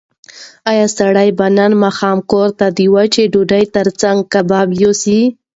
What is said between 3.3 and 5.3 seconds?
ډوډۍ تر څنګ کباب یوسي؟